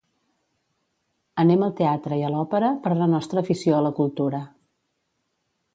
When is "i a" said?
2.21-2.33